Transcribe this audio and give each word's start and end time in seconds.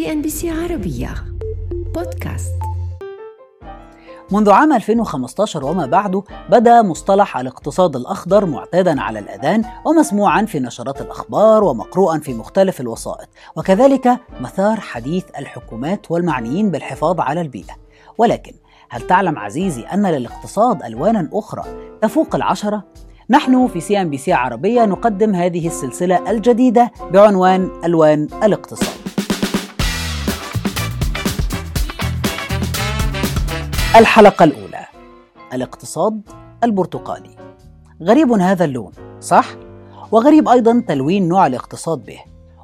CNBC 0.00 0.50
عربية. 0.50 1.14
بودكاست. 1.94 2.52
منذ 4.30 4.50
عام 4.50 4.72
2015 4.72 5.64
وما 5.64 5.86
بعده 5.86 6.22
بدا 6.50 6.82
مصطلح 6.82 7.36
الاقتصاد 7.36 7.96
الأخضر 7.96 8.46
معتادا 8.46 9.00
على 9.00 9.18
الأذان 9.18 9.64
ومسموعا 9.86 10.44
في 10.44 10.60
نشرات 10.60 11.00
الأخبار 11.00 11.64
ومقروءا 11.64 12.18
في 12.18 12.34
مختلف 12.34 12.80
الوسائط 12.80 13.28
وكذلك 13.56 14.18
مثار 14.40 14.80
حديث 14.80 15.24
الحكومات 15.38 16.10
والمعنيين 16.10 16.70
بالحفاظ 16.70 17.20
على 17.20 17.40
البيئة. 17.40 17.74
ولكن 18.18 18.52
هل 18.90 19.00
تعلم 19.00 19.38
عزيزي 19.38 19.82
أن 19.82 20.06
للاقتصاد 20.06 20.82
الوانا 20.82 21.28
أخرى 21.32 21.64
تفوق 22.02 22.34
العشرة؟ 22.34 22.84
نحن 23.30 23.66
في 23.66 23.80
CNBC 23.80 24.32
عربية 24.32 24.84
نقدم 24.84 25.34
هذه 25.34 25.66
السلسلة 25.66 26.30
الجديدة 26.30 26.90
بعنوان 27.12 27.70
ألوان 27.84 28.28
الاقتصاد. 28.42 28.99
الحلقة 33.96 34.44
الأولى. 34.44 34.86
الاقتصاد 35.52 36.22
البرتقالي. 36.64 37.30
غريب 38.02 38.32
هذا 38.32 38.64
اللون 38.64 38.92
صح؟ 39.20 39.46
وغريب 40.12 40.48
أيضا 40.48 40.82
تلوين 40.88 41.28
نوع 41.28 41.46
الاقتصاد 41.46 42.04
به. 42.04 42.18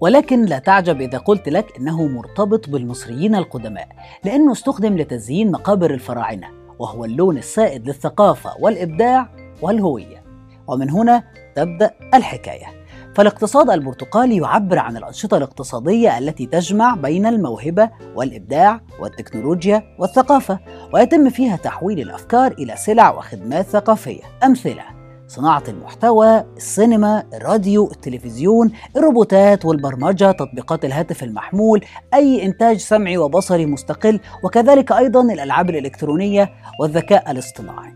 ولكن 0.00 0.44
لا 0.44 0.58
تعجب 0.58 1.00
إذا 1.00 1.18
قلت 1.18 1.48
لك 1.48 1.76
إنه 1.78 2.06
مرتبط 2.06 2.68
بالمصريين 2.68 3.34
القدماء 3.34 3.88
لأنه 4.24 4.52
استخدم 4.52 4.96
لتزيين 4.96 5.50
مقابر 5.50 5.90
الفراعنة 5.90 6.46
وهو 6.78 7.04
اللون 7.04 7.38
السائد 7.38 7.86
للثقافة 7.86 8.50
والإبداع 8.60 9.28
والهوية. 9.62 10.24
ومن 10.66 10.90
هنا 10.90 11.22
تبدأ 11.56 11.90
الحكاية. 12.14 12.79
فالاقتصاد 13.14 13.70
البرتقالي 13.70 14.36
يعبر 14.36 14.78
عن 14.78 14.96
الأنشطة 14.96 15.36
الاقتصادية 15.36 16.18
التي 16.18 16.46
تجمع 16.46 16.94
بين 16.94 17.26
الموهبة 17.26 17.90
والإبداع 18.14 18.80
والتكنولوجيا 19.00 19.82
والثقافة 19.98 20.58
ويتم 20.94 21.30
فيها 21.30 21.56
تحويل 21.56 22.00
الأفكار 22.00 22.52
إلى 22.52 22.76
سلع 22.76 23.10
وخدمات 23.10 23.66
ثقافية 23.66 24.22
أمثلة 24.44 25.00
صناعة 25.28 25.62
المحتوى، 25.68 26.44
السينما، 26.56 27.24
الراديو، 27.34 27.90
التلفزيون، 27.90 28.72
الروبوتات 28.96 29.64
والبرمجة، 29.64 30.32
تطبيقات 30.32 30.84
الهاتف 30.84 31.22
المحمول، 31.22 31.84
أي 32.14 32.46
إنتاج 32.46 32.76
سمعي 32.76 33.18
وبصري 33.18 33.66
مستقل، 33.66 34.20
وكذلك 34.44 34.92
أيضا 34.92 35.22
الألعاب 35.22 35.70
الإلكترونية 35.70 36.50
والذكاء 36.80 37.30
الاصطناعي. 37.30 37.92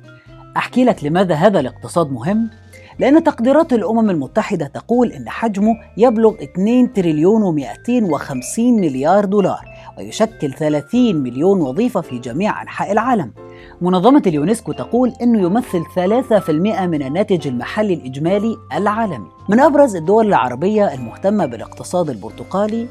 أحكي 0.57 0.85
لك 0.85 1.05
لماذا 1.05 1.35
هذا 1.35 1.61
الاقتصاد 1.61 2.13
مهم؟ 2.13 2.51
لأن 2.99 3.25
تقديرات 3.25 3.73
الأمم 3.73 4.11
المتحدة 4.11 4.67
تقول 4.67 5.13
إن 5.13 5.29
حجمه 5.29 5.75
يبلغ 5.97 6.35
2 6.43 6.93
تريليون 6.93 7.43
و250 7.43 8.59
مليار 8.59 9.25
دولار 9.25 9.65
ويشكل 9.99 10.53
30 10.53 11.17
مليون 11.17 11.61
وظيفة 11.61 12.01
في 12.01 12.19
جميع 12.19 12.63
أنحاء 12.63 12.93
العالم. 12.93 13.33
منظمة 13.81 14.23
اليونسكو 14.27 14.73
تقول 14.73 15.13
أنه 15.23 15.43
يمثل 15.43 15.85
3% 15.95 16.87
من 16.87 17.03
الناتج 17.03 17.49
المحلي 17.49 17.95
الإجمالي 17.95 18.57
العالمي. 18.73 19.29
من 19.49 19.61
أبرز 19.61 19.97
الدول 19.97 20.27
العربية 20.27 20.95
المهتمة 20.95 21.47
بالاقتصاد 21.47 22.11
البرتقالي 22.11 22.87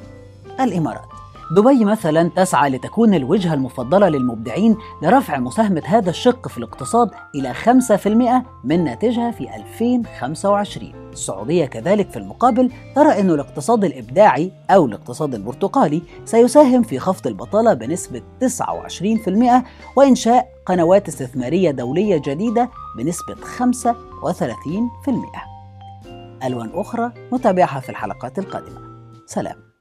الإمارات. 0.59 1.12
دبي 1.51 1.85
مثلا 1.85 2.29
تسعى 2.35 2.69
لتكون 2.69 3.13
الوجهة 3.13 3.53
المفضلة 3.53 4.09
للمبدعين 4.09 4.77
لرفع 5.01 5.39
مساهمة 5.39 5.81
هذا 5.85 6.09
الشق 6.09 6.47
في 6.47 6.57
الاقتصاد 6.57 7.09
إلى 7.35 7.53
5% 7.53 8.07
من 8.63 8.83
ناتجها 8.83 9.31
في 9.31 9.55
2025 9.55 10.91
السعودية 11.13 11.65
كذلك 11.65 12.09
في 12.09 12.17
المقابل 12.17 12.71
ترى 12.95 13.19
أن 13.19 13.29
الاقتصاد 13.29 13.85
الإبداعي 13.85 14.51
أو 14.69 14.85
الاقتصاد 14.85 15.35
البرتقالي 15.35 16.01
سيساهم 16.25 16.83
في 16.83 16.99
خفض 16.99 17.27
البطالة 17.27 17.73
بنسبة 17.73 18.21
29% 18.39 19.63
وإنشاء 19.95 20.47
قنوات 20.65 21.07
استثمارية 21.07 21.71
دولية 21.71 22.21
جديدة 22.25 22.69
بنسبة 22.97 23.35
35% 23.35 23.37
ألوان 26.45 26.71
أخرى 26.73 27.11
نتابعها 27.33 27.79
في 27.79 27.89
الحلقات 27.89 28.39
القادمة. 28.39 28.81
سلام. 29.25 29.72